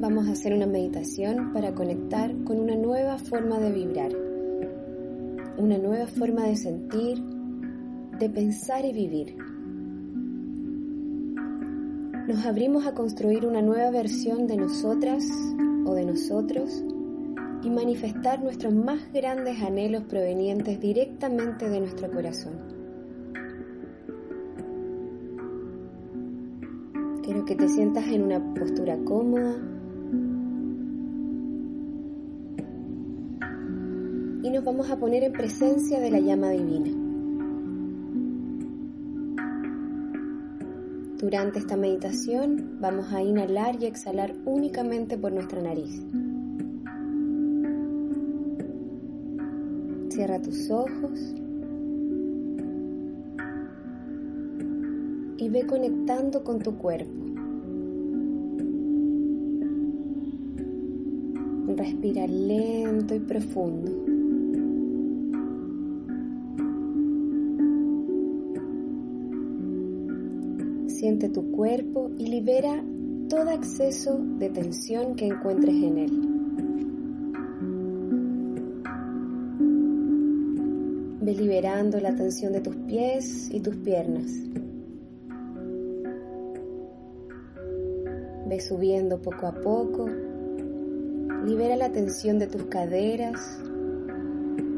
Vamos 0.00 0.28
a 0.28 0.32
hacer 0.32 0.52
una 0.52 0.66
meditación 0.66 1.52
para 1.52 1.74
conectar 1.74 2.30
con 2.44 2.60
una 2.60 2.76
nueva 2.76 3.18
forma 3.18 3.58
de 3.58 3.72
vibrar, 3.72 4.12
una 5.56 5.78
nueva 5.78 6.06
forma 6.06 6.46
de 6.46 6.56
sentir, 6.56 7.18
de 8.18 8.28
pensar 8.28 8.84
y 8.84 8.92
vivir. 8.92 9.36
Nos 12.28 12.44
abrimos 12.44 12.86
a 12.86 12.92
construir 12.92 13.46
una 13.46 13.62
nueva 13.62 13.90
versión 13.90 14.46
de 14.46 14.58
nosotras 14.58 15.24
o 15.86 15.94
de 15.94 16.04
nosotros 16.04 16.84
y 17.62 17.70
manifestar 17.70 18.42
nuestros 18.42 18.74
más 18.74 19.00
grandes 19.12 19.60
anhelos 19.62 20.04
provenientes 20.04 20.78
directamente 20.78 21.70
de 21.70 21.80
nuestro 21.80 22.10
corazón. 22.12 22.73
Que 27.46 27.54
te 27.54 27.68
sientas 27.68 28.06
en 28.08 28.22
una 28.22 28.54
postura 28.54 28.96
cómoda. 29.04 29.54
Y 34.42 34.50
nos 34.50 34.64
vamos 34.64 34.90
a 34.90 34.98
poner 34.98 35.24
en 35.24 35.32
presencia 35.32 36.00
de 36.00 36.10
la 36.10 36.20
llama 36.20 36.50
divina. 36.50 36.90
Durante 41.18 41.58
esta 41.58 41.76
meditación 41.76 42.78
vamos 42.80 43.12
a 43.12 43.22
inhalar 43.22 43.82
y 43.82 43.86
exhalar 43.86 44.34
únicamente 44.44 45.16
por 45.18 45.32
nuestra 45.32 45.60
nariz. 45.60 46.02
Cierra 50.10 50.40
tus 50.40 50.70
ojos 50.70 51.34
y 55.38 55.48
ve 55.48 55.66
conectando 55.66 56.44
con 56.44 56.60
tu 56.60 56.76
cuerpo. 56.76 57.23
Respira 61.84 62.26
lento 62.26 63.14
y 63.14 63.20
profundo. 63.20 63.92
Siente 70.86 71.28
tu 71.28 71.50
cuerpo 71.50 72.10
y 72.16 72.28
libera 72.28 72.82
todo 73.28 73.50
exceso 73.50 74.18
de 74.38 74.48
tensión 74.48 75.14
que 75.14 75.26
encuentres 75.26 75.74
en 75.74 75.98
él. 75.98 76.28
Ve 81.20 81.34
liberando 81.34 82.00
la 82.00 82.16
tensión 82.16 82.54
de 82.54 82.62
tus 82.62 82.76
pies 82.76 83.50
y 83.52 83.60
tus 83.60 83.76
piernas. 83.76 84.32
Ve 88.48 88.58
subiendo 88.58 89.20
poco 89.20 89.48
a 89.48 89.54
poco. 89.60 90.08
Libera 91.44 91.76
la 91.76 91.90
tensión 91.90 92.38
de 92.38 92.46
tus 92.46 92.64
caderas, 92.64 93.60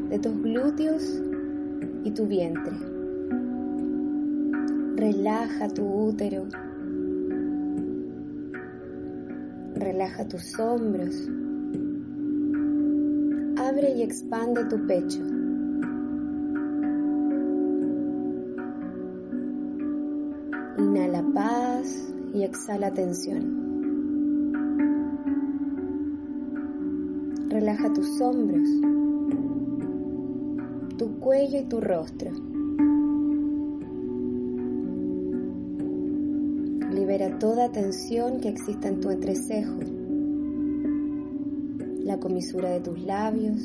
de 0.09 0.19
tus 0.19 0.41
glúteos 0.41 1.21
y 2.03 2.11
tu 2.11 2.27
vientre. 2.27 2.73
Relaja 4.95 5.67
tu 5.69 5.85
útero. 5.85 6.47
Relaja 9.75 10.27
tus 10.27 10.59
hombros. 10.59 11.29
Abre 13.57 13.91
y 13.95 14.01
expande 14.01 14.65
tu 14.65 14.87
pecho. 14.87 15.19
Inhala 20.77 21.23
paz 21.33 22.13
y 22.33 22.43
exhala 22.43 22.91
tensión. 22.91 23.66
Relaja 27.59 27.91
tus 27.91 28.21
hombros, 28.21 28.69
tu 30.95 31.19
cuello 31.19 31.59
y 31.59 31.63
tu 31.63 31.81
rostro. 31.81 32.29
Libera 36.91 37.39
toda 37.39 37.71
tensión 37.71 38.41
que 38.41 38.49
exista 38.49 38.89
en 38.89 39.01
tu 39.01 39.09
entrecejo, 39.09 39.79
la 42.03 42.19
comisura 42.19 42.69
de 42.69 42.79
tus 42.79 43.01
labios 43.01 43.59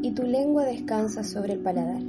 y 0.00 0.12
tu 0.12 0.22
lengua 0.22 0.66
descansa 0.66 1.24
sobre 1.24 1.54
el 1.54 1.58
paladar. 1.58 2.02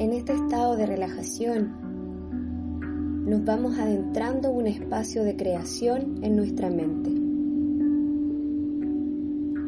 En 0.00 0.12
este 0.12 0.32
estado 0.32 0.74
de 0.74 0.86
relajación, 0.86 1.87
nos 3.28 3.44
vamos 3.44 3.78
adentrando 3.78 4.48
en 4.48 4.56
un 4.56 4.66
espacio 4.66 5.22
de 5.22 5.36
creación 5.36 6.18
en 6.22 6.34
nuestra 6.34 6.70
mente. 6.70 7.10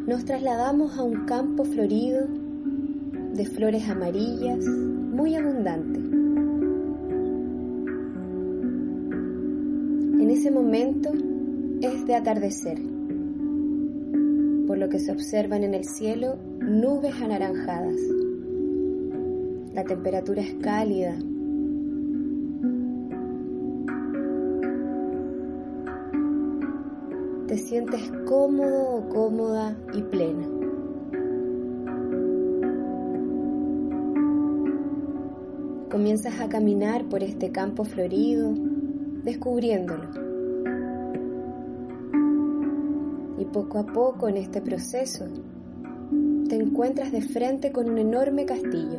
Nos 0.07 0.25
trasladamos 0.25 0.97
a 0.97 1.03
un 1.03 1.27
campo 1.27 1.65
florido 1.65 2.27
de 3.35 3.45
flores 3.45 3.87
amarillas 3.87 4.65
muy 4.65 5.35
abundante. 5.35 5.99
En 10.23 10.31
ese 10.31 10.51
momento 10.51 11.13
es 11.83 12.07
de 12.07 12.15
atardecer, 12.15 12.79
por 14.67 14.79
lo 14.79 14.89
que 14.89 15.01
se 15.01 15.13
observan 15.13 15.65
en 15.65 15.75
el 15.75 15.85
cielo 15.85 16.39
nubes 16.61 17.15
anaranjadas. 17.21 18.01
La 19.75 19.85
temperatura 19.85 20.41
es 20.41 20.55
cálida. 20.55 21.15
Sientes 27.61 28.11
cómodo 28.27 28.97
o 28.97 29.09
cómoda 29.09 29.77
y 29.93 30.03
plena. 30.03 30.47
Comienzas 35.91 36.41
a 36.41 36.49
caminar 36.49 37.05
por 37.09 37.23
este 37.23 37.51
campo 37.51 37.85
florido, 37.85 38.53
descubriéndolo. 39.25 40.09
Y 43.39 43.45
poco 43.47 43.79
a 43.79 43.87
poco 43.87 44.29
en 44.29 44.37
este 44.37 44.61
proceso 44.61 45.27
te 46.49 46.57
encuentras 46.57 47.13
de 47.13 47.23
frente 47.23 47.73
con 47.73 47.89
un 47.89 47.99
enorme 47.99 48.45
castillo. 48.45 48.99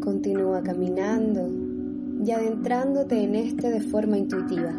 Continúa 0.00 0.62
caminando 0.62 1.63
y 2.24 2.30
adentrándote 2.30 3.22
en 3.22 3.34
este 3.34 3.70
de 3.70 3.80
forma 3.82 4.16
intuitiva, 4.16 4.72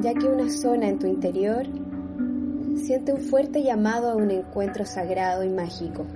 ya 0.00 0.14
que 0.14 0.26
una 0.26 0.48
zona 0.48 0.88
en 0.88 0.98
tu 1.00 1.08
interior 1.08 1.66
siente 2.76 3.12
un 3.12 3.20
fuerte 3.20 3.62
llamado 3.64 4.10
a 4.10 4.14
un 4.14 4.30
encuentro 4.30 4.84
sagrado 4.84 5.42
y 5.42 5.48
mágico. 5.48 6.06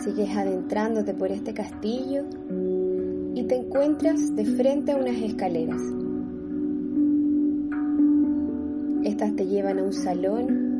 Sigues 0.00 0.36
adentrándote 0.36 1.14
por 1.14 1.30
este 1.30 1.54
castillo 1.54 2.24
y 3.34 3.42
te 3.44 3.56
encuentras 3.56 4.36
de 4.36 4.44
frente 4.44 4.92
a 4.92 4.96
unas 4.96 5.16
escaleras. 5.16 5.80
Estas 9.02 9.34
te 9.34 9.46
llevan 9.46 9.78
a 9.78 9.82
un 9.82 9.92
salón 9.94 10.73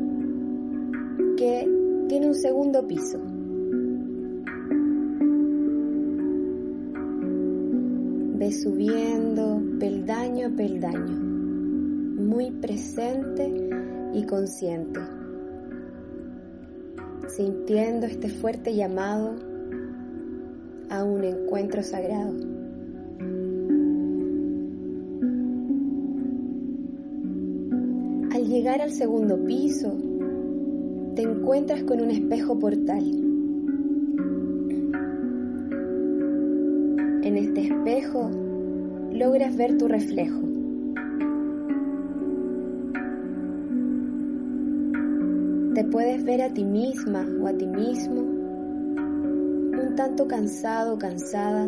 que 1.35 1.69
tiene 2.07 2.27
un 2.27 2.35
segundo 2.35 2.87
piso. 2.87 3.19
Ve 8.37 8.51
subiendo 8.51 9.61
peldaño 9.79 10.47
a 10.47 10.49
peldaño, 10.51 11.17
muy 12.23 12.51
presente 12.51 13.51
y 14.13 14.23
consciente, 14.25 14.99
sintiendo 17.27 18.05
este 18.05 18.29
fuerte 18.29 18.75
llamado 18.75 19.35
a 20.89 21.03
un 21.03 21.23
encuentro 21.23 21.83
sagrado. 21.83 22.33
Al 28.31 28.47
llegar 28.47 28.81
al 28.81 28.91
segundo 28.91 29.43
piso, 29.45 29.97
te 31.15 31.21
encuentras 31.21 31.81
con 31.83 32.01
un 32.01 32.11
espejo 32.11 32.59
portal. 32.59 33.03
En 37.23 37.37
este 37.37 37.61
espejo 37.61 38.29
logras 39.13 39.55
ver 39.55 39.77
tu 39.77 39.87
reflejo. 39.87 40.41
Te 45.73 45.83
puedes 45.85 46.23
ver 46.25 46.41
a 46.41 46.53
ti 46.53 46.65
misma 46.65 47.25
o 47.41 47.47
a 47.47 47.53
ti 47.53 47.65
mismo 47.65 48.21
un 48.21 49.93
tanto 49.95 50.27
cansado, 50.27 50.97
cansada, 50.97 51.67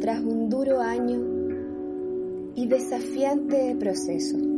tras 0.00 0.20
un 0.20 0.48
duro 0.48 0.80
año 0.80 1.20
y 2.54 2.66
desafiante 2.66 3.76
proceso. 3.78 4.53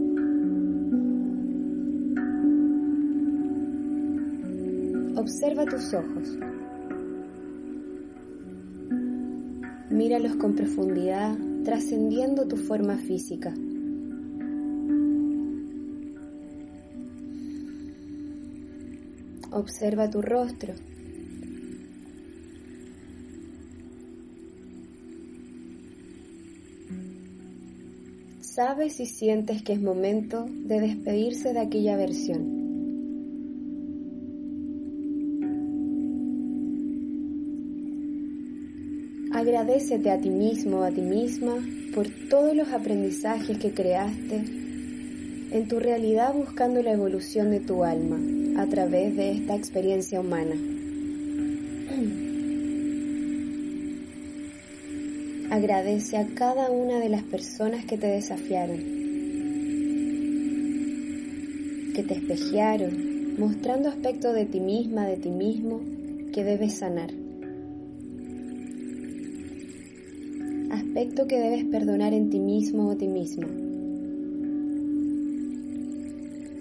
Observa 5.27 5.65
tus 5.65 5.93
ojos. 5.93 6.39
Míralos 9.91 10.37
con 10.37 10.55
profundidad, 10.55 11.37
trascendiendo 11.65 12.47
tu 12.47 12.57
forma 12.57 12.97
física. 12.97 13.53
Observa 19.51 20.09
tu 20.09 20.23
rostro. 20.23 20.75
Sabes 28.43 29.01
y 29.01 29.07
sientes 29.07 29.65
que 29.65 29.73
es 29.73 29.83
momento 29.83 30.47
de 30.49 30.81
despedirse 30.81 31.53
de 31.53 31.59
aquella 31.59 31.97
versión. 31.97 32.56
Agradecete 39.37 40.11
a 40.11 40.19
ti 40.19 40.31
mismo 40.31 40.83
a 40.83 40.91
ti 40.91 41.03
misma 41.03 41.63
por 41.95 42.07
todos 42.31 42.57
los 42.57 42.73
aprendizajes 42.73 43.59
que 43.59 43.71
creaste 43.71 44.43
en 45.51 45.69
tu 45.69 45.79
realidad 45.79 46.33
buscando 46.33 46.83
la 46.83 46.93
evolución 46.93 47.51
de 47.51 47.61
tu 47.61 47.85
alma 47.85 48.19
a 48.59 48.67
través 48.67 49.15
de 49.15 49.33
esta 49.33 49.55
experiencia 49.55 50.21
humana. 50.21 50.55
Agradece 55.51 56.17
a 56.17 56.27
cada 56.35 56.71
una 56.71 56.99
de 56.99 57.11
las 57.11 57.25
personas 57.25 57.85
que 57.85 57.99
te 57.99 58.07
desafiaron, 58.07 58.79
que 61.95 62.03
te 62.03 62.15
espejearon, 62.15 63.37
mostrando 63.39 63.91
aspectos 63.91 64.35
de 64.35 64.47
ti 64.47 64.61
misma, 64.61 65.07
de 65.07 65.19
ti 65.19 65.29
mismo, 65.29 65.83
que 66.33 66.43
debes 66.43 66.79
sanar. 66.79 67.26
Aspecto 70.97 71.27
que 71.27 71.39
debes 71.39 71.65
perdonar 71.67 72.15
en 72.15 72.31
ti 72.31 72.39
mismo 72.39 72.89
o 72.89 72.97
ti 72.97 73.07
misma. 73.07 73.47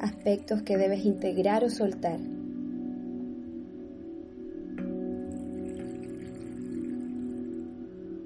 Aspectos 0.02 0.62
que 0.64 0.76
debes 0.76 1.06
integrar 1.06 1.64
o 1.64 1.70
soltar. 1.70 2.20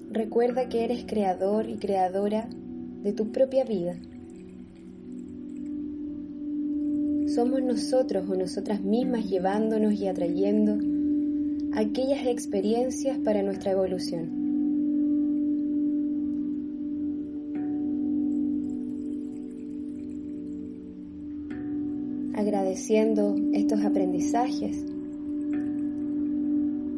Recuerda 0.09 0.67
que 0.67 0.83
eres 0.83 1.05
creador 1.05 1.69
y 1.69 1.75
creadora 1.75 2.49
de 3.03 3.13
tu 3.13 3.31
propia 3.31 3.63
vida. 3.63 3.95
Somos 7.27 7.61
nosotros 7.61 8.27
o 8.27 8.33
nosotras 8.33 8.81
mismas 8.81 9.29
llevándonos 9.29 9.93
y 9.93 10.07
atrayendo 10.07 10.75
aquellas 11.75 12.25
experiencias 12.25 13.19
para 13.19 13.43
nuestra 13.43 13.73
evolución. 13.73 14.38
Agradeciendo 22.69 23.35
estos 23.51 23.83
aprendizajes, 23.83 24.85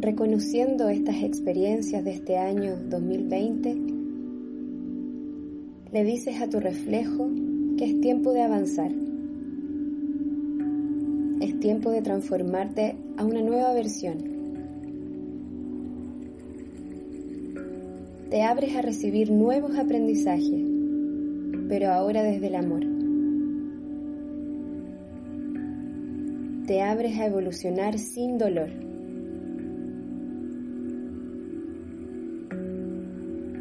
reconociendo 0.02 0.90
estas 0.90 1.24
experiencias 1.24 2.04
de 2.04 2.12
este 2.12 2.36
año 2.36 2.76
2020, 2.90 3.78
le 5.94 6.04
dices 6.04 6.42
a 6.42 6.50
tu 6.50 6.60
reflejo 6.60 7.30
que 7.78 7.86
es 7.86 8.02
tiempo 8.02 8.34
de 8.34 8.42
avanzar. 8.42 8.92
Es 11.40 11.58
tiempo 11.62 11.90
de 11.90 12.02
transformarte 12.02 12.98
a 13.16 13.24
una 13.24 13.42
nueva 13.42 13.74
versión. 13.74 14.18
Te 18.30 18.42
abres 18.42 18.76
a 18.76 18.82
recibir 18.82 19.32
nuevos 19.32 19.78
aprendizajes, 19.78 20.66
pero 21.70 21.92
ahora 21.94 22.24
desde 22.24 22.48
el 22.48 22.56
amor. 22.56 22.91
Te 26.72 26.82
abres 26.82 27.20
a 27.20 27.26
evolucionar 27.26 28.00
sin 28.00 28.38
dolor. 28.38 28.70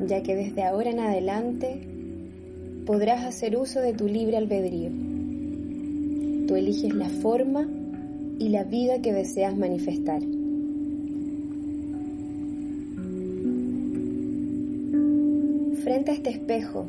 ya 0.06 0.22
que 0.22 0.36
desde 0.36 0.62
ahora 0.62 0.90
en 0.90 1.00
adelante 1.00 1.80
podrás 2.86 3.24
hacer 3.24 3.56
uso 3.56 3.80
de 3.80 3.94
tu 3.94 4.06
libre 4.06 4.36
albedrío. 4.36 4.90
Tú 6.46 6.54
eliges 6.54 6.94
la 6.94 7.08
forma 7.08 7.68
y 8.38 8.50
la 8.50 8.62
vida 8.62 9.02
que 9.02 9.12
deseas 9.12 9.58
manifestar. 9.58 10.22
Frente 15.82 16.12
a 16.12 16.14
este 16.14 16.30
espejo, 16.30 16.86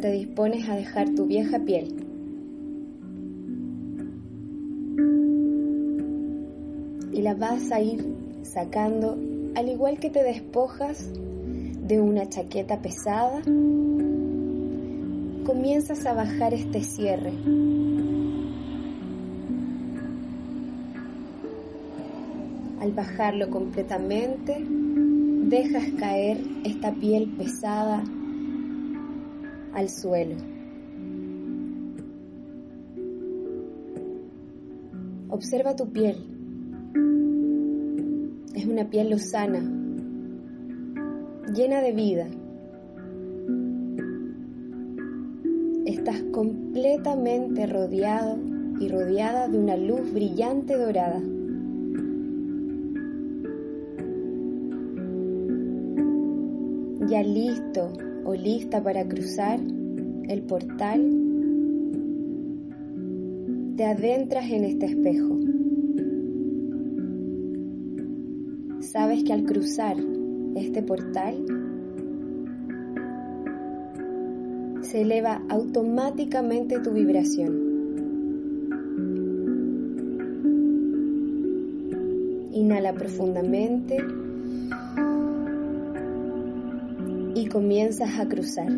te 0.00 0.10
dispones 0.10 0.68
a 0.68 0.74
dejar 0.74 1.14
tu 1.14 1.26
vieja 1.26 1.60
piel. 1.60 2.13
La 7.24 7.32
vas 7.32 7.72
a 7.72 7.80
ir 7.80 8.04
sacando 8.42 9.16
al 9.54 9.70
igual 9.70 9.98
que 9.98 10.10
te 10.10 10.22
despojas 10.22 11.10
de 11.10 11.98
una 11.98 12.28
chaqueta 12.28 12.82
pesada, 12.82 13.40
comienzas 15.46 16.04
a 16.04 16.12
bajar 16.12 16.52
este 16.52 16.82
cierre. 16.82 17.32
Al 22.82 22.92
bajarlo 22.92 23.48
completamente, 23.48 24.62
dejas 24.62 25.92
caer 25.98 26.42
esta 26.64 26.92
piel 26.92 27.34
pesada 27.38 28.04
al 29.72 29.88
suelo. 29.88 30.36
Observa 35.30 35.74
tu 35.74 35.90
piel. 35.90 36.33
Es 38.64 38.70
una 38.70 38.88
piel 38.88 39.10
lozana, 39.10 39.60
llena 41.54 41.82
de 41.82 41.92
vida. 41.92 42.26
Estás 45.84 46.22
completamente 46.32 47.66
rodeado 47.66 48.38
y 48.80 48.88
rodeada 48.88 49.48
de 49.48 49.58
una 49.58 49.76
luz 49.76 50.10
brillante 50.14 50.78
dorada. 50.78 51.20
Ya 57.06 57.22
listo 57.22 57.92
o 58.24 58.32
lista 58.34 58.82
para 58.82 59.06
cruzar 59.06 59.60
el 60.26 60.40
portal, 60.40 61.02
te 63.76 63.84
adentras 63.84 64.50
en 64.50 64.64
este 64.64 64.86
espejo. 64.86 65.43
Sabes 68.94 69.24
que 69.24 69.32
al 69.32 69.42
cruzar 69.42 69.96
este 70.54 70.80
portal, 70.80 71.34
se 74.82 75.00
eleva 75.00 75.42
automáticamente 75.48 76.78
tu 76.78 76.92
vibración. 76.92 77.58
Inhala 82.52 82.92
profundamente 82.94 83.96
y 87.34 87.48
comienzas 87.48 88.16
a 88.16 88.28
cruzar. 88.28 88.70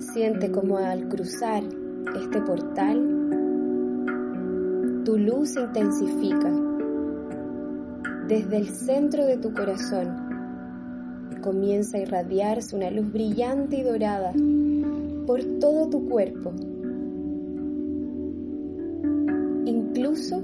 Siente 0.00 0.50
como 0.50 0.76
al 0.76 1.08
cruzar 1.08 1.62
este 2.14 2.42
portal, 2.42 3.17
tu 5.08 5.16
luz 5.16 5.54
se 5.54 5.62
intensifica 5.62 6.52
desde 8.28 8.58
el 8.58 8.68
centro 8.68 9.24
de 9.24 9.38
tu 9.38 9.54
corazón 9.54 11.30
comienza 11.40 11.96
a 11.96 12.02
irradiarse 12.02 12.76
una 12.76 12.90
luz 12.90 13.10
brillante 13.10 13.78
y 13.78 13.84
dorada 13.84 14.34
por 15.26 15.42
todo 15.60 15.88
tu 15.88 16.06
cuerpo. 16.10 16.52
Incluso 19.64 20.42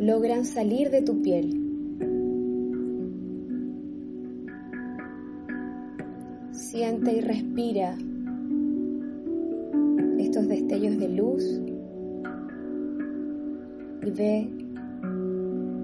logran 0.00 0.44
salir 0.44 0.90
de 0.90 1.02
tu 1.02 1.22
piel. 1.22 1.50
Siente 6.50 7.12
y 7.12 7.20
respira 7.20 7.96
estos 10.18 10.48
destellos 10.48 10.98
de 10.98 11.08
luz 11.10 11.67
y 14.02 14.10
ve 14.10 14.50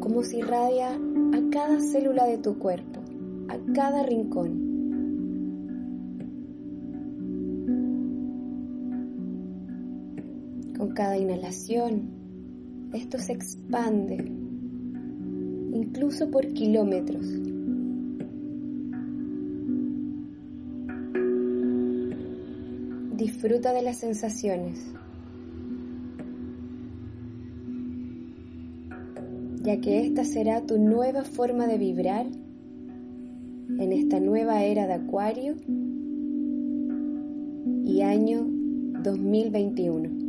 cómo 0.01 0.23
se 0.23 0.39
irradia 0.39 0.93
a 0.93 1.51
cada 1.51 1.81
célula 1.81 2.27
de 2.27 2.39
tu 2.39 2.59
cuerpo, 2.59 3.01
a 3.49 3.73
cada 3.73 4.03
rincón. 4.05 4.65
Con 10.77 10.91
cada 10.91 11.17
inhalación, 11.17 12.11
esto 12.93 13.19
se 13.19 13.33
expande, 13.33 14.17
incluso 15.73 16.31
por 16.31 16.47
kilómetros. 16.53 17.27
Disfruta 23.17 23.73
de 23.73 23.83
las 23.83 23.99
sensaciones. 23.99 24.95
Ya 29.65 29.81
que 29.81 30.07
esta 30.07 30.25
será 30.25 30.61
tu 30.61 30.79
nueva 30.79 31.25
forma 31.25 31.67
de 31.67 31.79
vibrar 31.79 32.27
en 32.27 33.93
esta 33.93 34.21
nueva 34.21 34.63
era 34.63 34.87
de 34.87 34.93
Acuario 34.93 35.55
y 37.83 38.03
año 38.03 38.47
2021. 39.03 40.25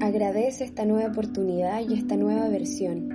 Agradece 0.00 0.64
esta 0.64 0.86
nueva 0.86 1.10
oportunidad 1.10 1.82
y 1.86 1.94
esta 1.94 2.16
nueva 2.16 2.48
versión. 2.48 3.13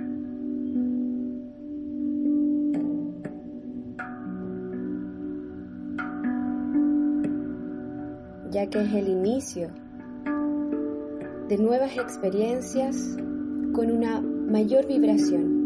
Ya 8.50 8.68
que 8.68 8.82
es 8.82 8.92
el 8.92 9.08
inicio 9.08 9.68
de 11.48 11.58
nuevas 11.58 11.96
experiencias 11.96 13.16
con 13.72 13.90
una 13.90 14.20
mayor 14.20 14.86
vibración. 14.86 15.60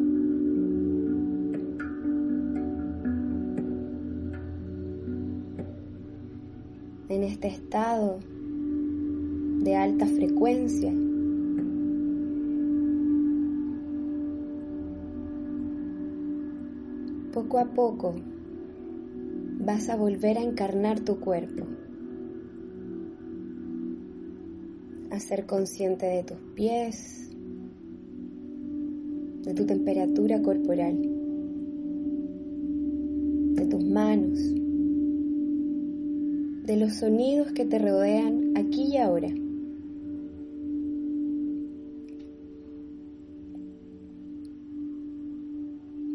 En 7.09 7.23
este 7.23 7.49
estado 7.49 8.19
de 9.61 9.77
alta 9.77 10.07
frecuencia, 10.07 10.93
poco 17.33 17.59
a 17.59 17.65
poco 17.65 18.15
vas 19.61 19.89
a 19.89 19.97
volver 19.97 20.39
a 20.39 20.43
encarnar 20.43 21.01
tu 21.01 21.21
cuerpo. 21.21 21.65
A 25.15 25.21
ser 25.21 25.47
consciente 25.47 26.07
de 26.07 26.25
tus 26.25 26.39
pies, 26.57 27.31
de 29.45 29.55
tu 29.55 29.65
temperatura 29.65 30.43
corporal, 30.43 31.01
de 33.55 33.67
tus 33.67 33.85
manos, 33.85 34.41
de 36.67 36.77
los 36.77 36.95
sonidos 36.95 37.53
que 37.53 37.65
te 37.65 37.79
rodean 37.79 38.55
aquí 38.57 38.89
y 38.95 38.97
ahora. 38.97 39.29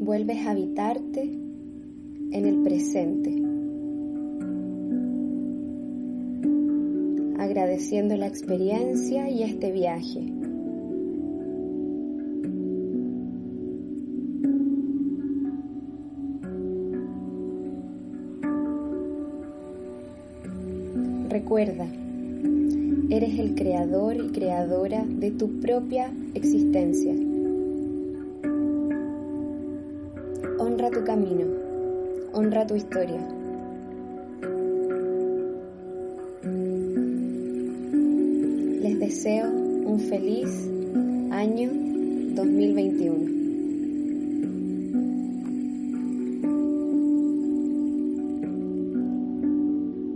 Vuelves 0.01 0.45
a 0.45 0.51
habitarte 0.51 1.21
en 2.31 2.45
el 2.45 2.63
presente. 2.63 3.48
Agradeciendo 7.49 8.15
la 8.15 8.27
experiencia 8.27 9.27
y 9.27 9.41
este 9.41 9.71
viaje. 9.71 10.21
Recuerda, 21.29 21.87
eres 23.09 23.39
el 23.39 23.55
creador 23.55 24.15
y 24.15 24.29
creadora 24.29 25.03
de 25.07 25.31
tu 25.31 25.59
propia 25.59 26.11
existencia. 26.35 27.15
Honra 30.59 30.91
tu 30.91 31.03
camino, 31.03 31.45
honra 32.31 32.67
tu 32.67 32.75
historia. 32.75 33.38
Deseo 39.09 39.49
un 39.49 39.99
feliz 40.01 40.69
año 41.31 41.71
2021. 42.35 43.38